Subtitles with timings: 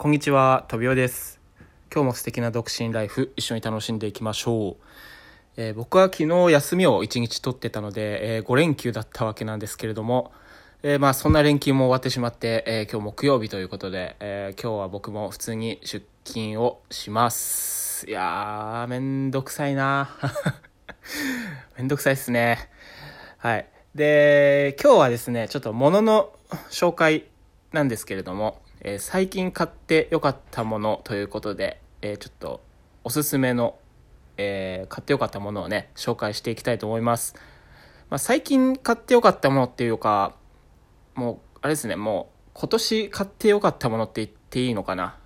[0.00, 1.42] こんにちは、とびおです。
[1.92, 4.76] 今日も素敵な独身ライフ、一緒に楽しんでいきましょう。
[5.58, 10.32] えー僕は昨日休みを1日取ってたので、え5連休だったわけなんですけれども、
[10.82, 18.08] えーまあそんな連休も終わってしまって、え今日木曜日ということで、え今日は僕も普通に出勤をします。
[18.08, 20.16] いやー、めんどくさいな
[21.76, 22.70] めんどくさいっすね。
[23.36, 23.66] はい。
[23.94, 26.32] で、今日はですね、ちょっと物の
[26.70, 27.26] 紹介
[27.72, 32.60] なんですけれども、えー最近買ってよかったものということで、えーちょっと
[33.04, 33.78] おすすめの、
[34.36, 37.34] えー買ってよかったものをね、紹介していきたいと思います。
[38.08, 40.34] まあ、最近買ってよかったものっていうか、
[41.14, 45.16] もう、あれですね、もう、今年買ってよかったものって言っていいのかな。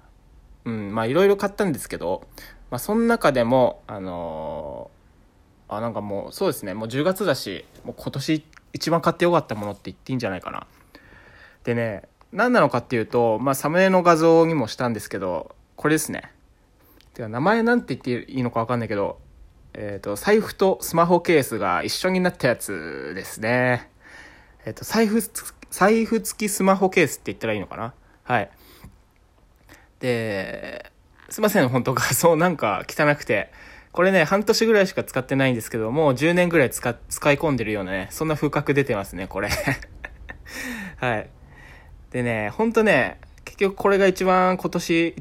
[0.66, 2.26] うん、まあ、いろいろ買ったんですけど、
[2.70, 10.66] まあ、その中でも、あのーあ、なんかもう、そうですね、もう10月だし、もう今年一番買ってよかったものって言っていいんじゃないかな。
[11.64, 12.02] でね、
[12.34, 16.32] 何なのかっていうと、まあ、サムネの画像にもしたんですけど、これですね。
[17.14, 19.20] てか、名前なんて言っていいのかわかんないけど、
[19.72, 23.88] えっ、と、財布とスマホケースが一緒になったやつですね。
[24.66, 25.22] えっ、と、財布、
[25.70, 27.94] 財布付きスマホケースって言ったらいいのかな？
[28.24, 28.50] はい。
[30.00, 30.90] で、
[31.28, 33.52] すいません、本当画像なんか汚くて。
[33.92, 39.50] これね、半年ぐらいしか使ってないんですけど、もう10年ぐらい使、使い込んでるようなね、そんな風格出てますね、これ。
[40.98, 41.30] はい。
[42.14, 45.16] でね、ほんとね、結局これが一番今年、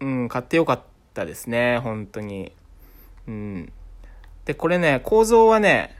[0.00, 0.80] うん、買ってよかっ
[1.12, 2.50] たですね、本当に。
[3.28, 3.72] うん。
[4.46, 5.94] で、これね、構造はね、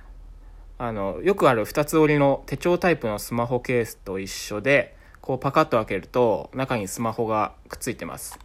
[0.79, 8.39] あの、よくある二つ折りの手帳タイプのスマホケースと一緒で、こうパカッと開けると中にスマホがくっついてます。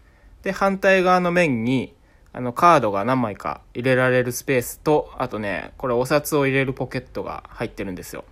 [0.43, 1.95] で、反対側の面に、
[2.33, 8.25] あの、カードが何枚か入れられるスペースと、あとね、これお札を入れるポケットが入ってるんですよ。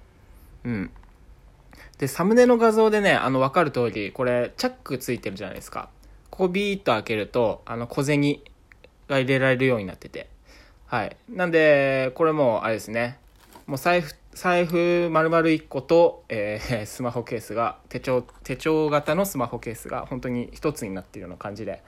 [0.66, 0.92] うん。
[1.98, 5.90] で、サムネの画像でね、あの、わかる通り、これ、チャックついてるじゃないですか。
[6.30, 8.40] ここビーッと開けると、あの、小銭
[9.08, 10.30] が入れられるようになってて。
[10.86, 11.18] はい。
[11.30, 13.18] なんで、これも、あれですね。
[13.66, 21.82] もう財布、財布丸々1個と、えー スマホケースが、手帳、手帳型のスマホケースが本当に一つになっているような感じで。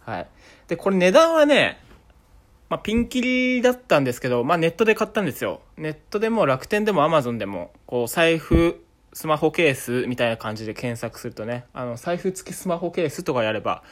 [0.00, 0.28] はい。
[0.68, 1.82] で、これ値段はね、
[2.68, 5.60] まあ、ピンキリだったんですけど、まあ、ネットで買ったんですよ。
[5.76, 8.80] ネットでも楽天でもアマゾンでも、こう、財布、
[9.12, 13.82] スマホケースみたいな感じで検索するとね、あの、財布付きスマホケースとかやれば、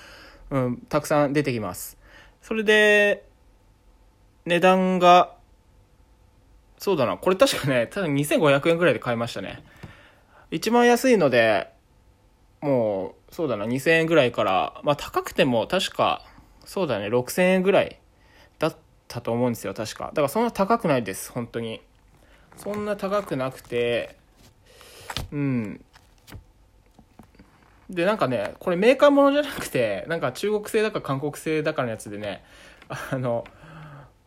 [0.50, 1.98] うん、たくさん出てきます。
[2.42, 3.24] それで、
[4.46, 5.34] 値段が、
[6.78, 9.62] そうだな、これ確かね、多分2500円ぐらいで買いましたね。
[10.50, 11.70] 一番安いので、
[12.60, 16.24] もう、そうだな、2000円ぐらいから、まあ高くても確か、
[16.64, 17.98] そうだね、6000円ぐらい
[18.58, 18.76] だっ
[19.08, 20.06] たと思うんですよ、確か。
[20.06, 21.80] だからそんな高くないです、本当に。
[22.56, 24.17] そんな高くなくて、
[25.32, 25.84] うん。
[27.90, 32.44] で、なんかね、これメーカーものじゃなくて、なんか中国製だか韓国製だかのやつでね、
[32.88, 33.44] あの、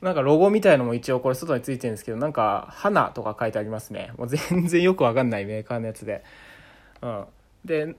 [0.01, 4.11] なんかロゴみたいのも一応これ外についてるんですけど、なんか花とか書いてありますね。
[4.17, 6.23] もう全然よくわかんないメーカーのやつで。
[7.03, 7.25] うん。
[7.63, 7.95] で、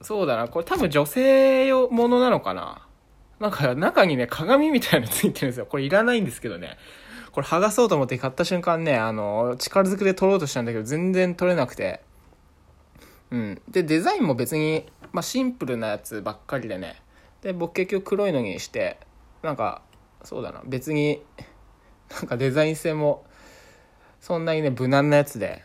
[0.00, 2.86] そうだな、これ多分女性用ものなのかな
[3.38, 5.66] なんか中にね、鏡みたいなのついてるんですよ。
[5.66, 6.78] これいらないんですけどね。
[7.32, 12.00] これ剥がそうと思って買った瞬間ね、あの、力ずくで取ろうとしたんだけど、全然取れなくて。
[13.30, 13.62] うん。
[13.68, 17.00] で、デザインも別に、まあ、シンプルなやつばっかりでね。
[17.42, 18.98] で、僕結局黒いのにして、
[19.42, 19.82] なんか、
[20.24, 21.22] そうだな、別に、
[22.14, 23.24] なんかデザイン性も、
[24.20, 25.62] そんなにね、無難なやつで。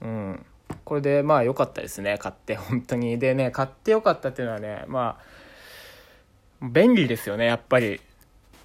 [0.00, 0.46] うん。
[0.84, 3.18] これで、まあ良かったですね、買って、本当に。
[3.18, 5.18] でね、買って良かったっていうのはね、ま
[6.60, 8.00] あ、便利ですよね、やっぱり。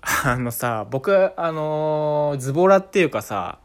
[0.01, 3.59] あのさ、僕、あのーズボラっていうかさ、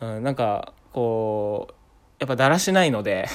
[0.00, 1.74] うん、なんか、こう、
[2.18, 3.26] やっぱだらしないので、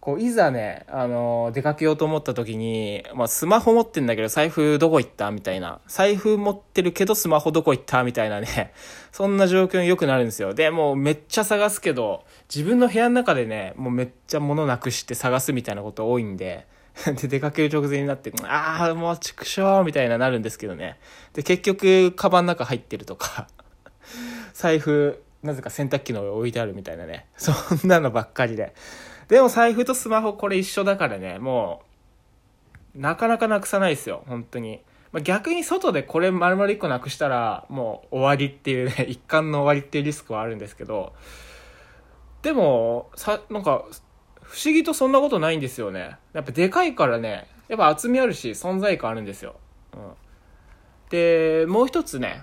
[0.00, 5.80] こう、いざね、あのー出かけようと思った時に、まあ、スマホ持ってんだけど、財布どこ行ったみたいな。
[5.88, 8.72] 財布持ってるけど、スマホどこ行ったみたいなね。
[9.12, 10.54] そんな状況によくなるんですよ。
[10.54, 12.24] で、もうめっちゃ探すけど、
[12.54, 16.66] 自分の部屋の中でね、もうめっちゃ物なくして探すみたいなこと多いんで、
[17.20, 20.98] で、出かける直前になって、ああ、もう畜生みたいななるんですけどね。
[21.34, 23.48] で、結局、カバンの中入ってるとか、
[24.54, 27.26] 財布、なぜか洗濯機の上置いてあるみたいなね。
[27.36, 28.74] そんなのばっかりで。
[29.28, 31.82] でも財布とスマホこれ一緒だからね、も
[32.94, 34.80] う、なかなかなくさないですよ、本当に。
[35.12, 41.12] まあ、逆に外でこれ丸々一個なくしたら、もう終わりっていうね、 一貫の終わりっていうリスクはあるんですけど、
[42.42, 43.84] でも、さ、なんか、
[44.42, 46.16] 不思議とそんなことないんですよね。
[46.32, 49.56] やっぱでかいからね、やっぱ厚みあるし、存在感あるんですよ。
[49.94, 50.12] うん。
[51.10, 52.42] で、もう一つね、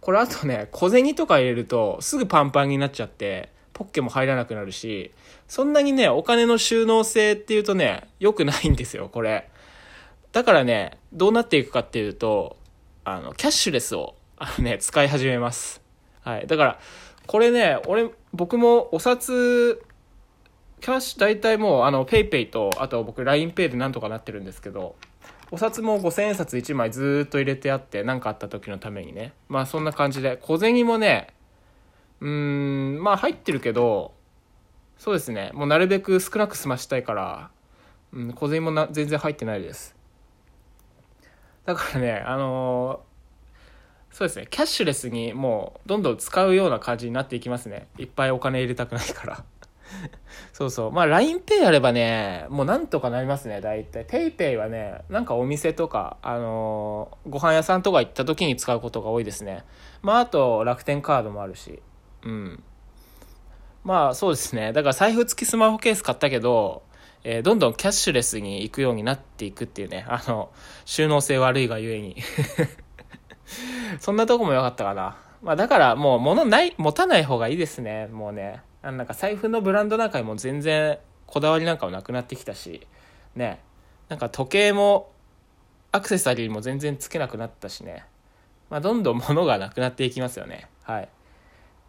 [0.00, 5.12] これあとね、小銭とか入れるとすぐパンパンになっちゃって、ポッケも入らなくなるし、
[5.48, 9.48] そんなにね、お金の収納性っていうとね、良くないんですよ、これ。
[10.32, 12.56] だからね、どうなっていくかっていうと、
[13.04, 15.82] あの、キャッシュレスを、あのね、使い始めます。
[16.22, 16.46] はい。
[16.46, 16.80] だから、
[17.26, 19.82] これね、俺、僕もお札、
[20.80, 24.94] キャッシュ、大体もう、あの、ペイペイと、あと僕、LINEPay でなんとかなってるんですけど、
[25.50, 29.32] お札も5000円札1枚ずっと入れてあって、何かあった時のためにね。
[29.48, 31.28] まあ、そんな感じで、小銭もね、
[32.20, 34.14] うーん、まあ、入ってるけど、
[34.98, 37.50] そうですね、もうなるべく少なく済ましたいから、
[38.12, 39.96] うん、小銭もな全然入ってないです。
[41.64, 43.10] だからね、あのー
[44.12, 47.86] そうですね、キャッシュレスにもうどんどん使うような感じになっていきますね。
[47.96, 49.44] いっぱいお金入れたくないから。
[50.52, 50.92] そうそう。
[50.92, 54.04] まあ LINEPay あればね、もうなんとかなりますね、大体。
[54.04, 59.64] PayPay はね、なんかお店とか、あのーご飯屋さんとか行った時に使うことが多いですね。
[60.02, 61.82] まああと楽天カードもあるし。
[62.24, 62.62] うん。
[63.84, 64.72] まあそうですね。
[64.72, 66.82] だから財布付きスマホケース買ったけど、
[67.24, 70.50] えーどんどんキャッシュレスに行くようになっていくっていうね、あの、
[70.84, 72.16] 収納性悪いがゆえに。
[73.98, 75.16] そんなとこも良かったかな。
[75.42, 78.06] まあだからもう物ない、持たない方がいいですね。
[78.08, 78.62] もうね。
[78.82, 82.86] あなんか財布のブランドなんかにも全然こだわりなんかもなくなってきたし、
[83.34, 83.60] ね。
[84.08, 85.12] なんか時計も
[85.92, 88.04] アクセサリーも全然つけなくなったしね。
[88.68, 90.68] まあどんどん物がなくなっていきますよね。
[90.82, 91.08] はい。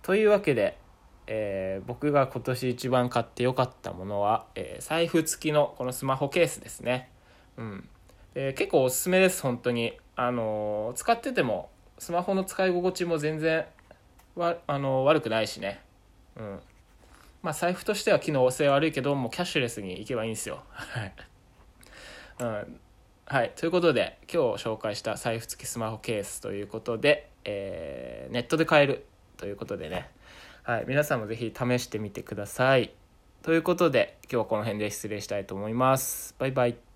[0.01, 0.77] というわけで、
[1.27, 7.09] えー僕が今年一番買ってよかったものは、えー財布付きのこのスマホケースですね。
[7.57, 7.89] うん。
[8.33, 9.97] で結構おすすめです、本当に。
[10.15, 11.70] あの使ってても、
[12.01, 13.63] スマホの使い心地も全然
[14.35, 15.81] わ、あの悪くないしね。
[16.35, 16.59] うん。
[17.43, 20.63] まあ財布としては機能性悪いけど、もうキャッシュレスに行けばいいんですよ。
[20.73, 21.13] はい。
[22.39, 22.79] うん。
[23.27, 23.51] はい。
[23.55, 29.05] ということで、今日紹介した財布付きスマホケースということで、えーネットで買える
[29.37, 30.09] ということでね。
[30.63, 30.85] はい。
[30.87, 32.95] 皆さんもぜひ試してみてください。
[33.43, 36.33] ということで、今日はこの辺で失礼したいと思います。
[36.39, 36.90] バイバイ。